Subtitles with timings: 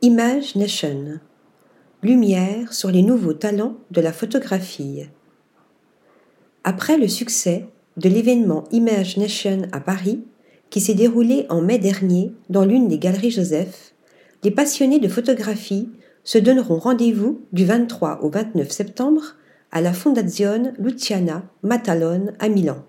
[0.00, 1.18] Image Nation
[2.04, 5.08] Lumière sur les nouveaux talents de la photographie.
[6.62, 10.22] Après le succès de l'événement Image Nation à Paris,
[10.70, 13.92] qui s'est déroulé en mai dernier dans l'une des galeries Joseph,
[14.44, 15.90] les passionnés de photographie
[16.22, 19.34] se donneront rendez-vous du 23 au 29 septembre
[19.72, 22.84] à la Fondazione Luciana Matalone à Milan.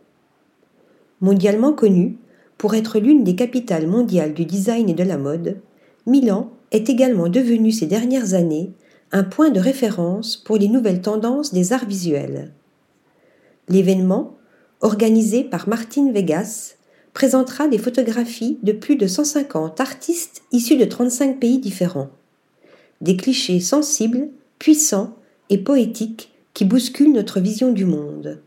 [1.21, 2.19] Mondialement connue
[2.59, 5.59] pour être l'une des capitales mondiales du design et de la mode,
[6.05, 8.71] Milan est également devenu ces dernières années
[9.11, 12.51] un point de référence pour les nouvelles tendances des arts visuels.
[13.67, 14.37] L'événement,
[14.81, 16.75] organisé par Martin Vegas,
[17.13, 22.09] présentera des photographies de plus de 150 artistes issus de 35 pays différents.
[23.01, 24.29] Des clichés sensibles,
[24.59, 25.15] puissants
[25.49, 28.41] et poétiques qui bousculent notre vision du monde.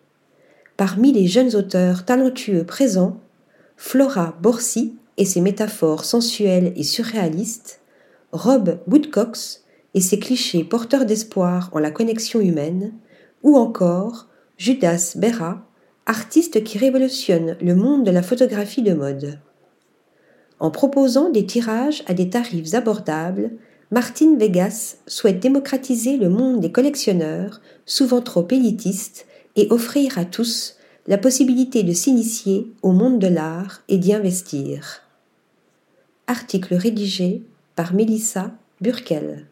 [0.76, 3.20] Parmi les jeunes auteurs talentueux présents,
[3.76, 7.81] Flora Borsi et ses métaphores sensuelles et surréalistes,
[8.32, 12.94] Rob Woodcox et ses clichés porteurs d'espoir en la connexion humaine,
[13.42, 15.66] ou encore Judas Berra,
[16.06, 19.38] artiste qui révolutionne le monde de la photographie de mode.
[20.60, 23.50] En proposant des tirages à des tarifs abordables,
[23.90, 30.76] Martin Vegas souhaite démocratiser le monde des collectionneurs, souvent trop élitistes, et offrir à tous
[31.06, 35.02] la possibilité de s'initier au monde de l'art et d'y investir.
[36.26, 37.42] Article rédigé
[37.74, 39.46] par Mélissa Burkel.